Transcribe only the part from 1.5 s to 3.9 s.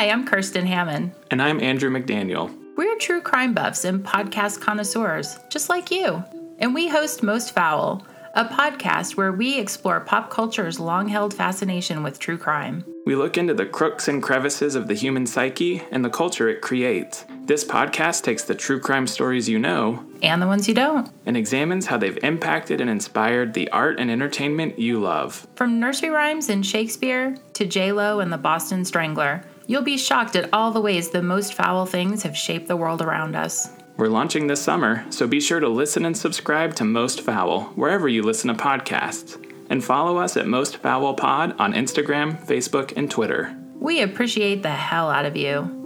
Andrew McDaniel. We're true crime buffs